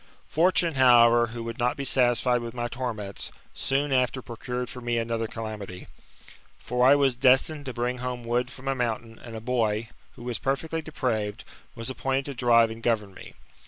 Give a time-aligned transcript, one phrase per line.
[0.29, 4.97] Fortune, however, who would not be satisfied with my torments, soon after procured for me
[4.97, 5.85] another calamity.
[6.57, 10.23] For I was destined to bring home wood from a mountain, and a boy, who
[10.23, 11.43] was perfectly depraved,
[11.75, 13.35] was appointed to drive and govern me.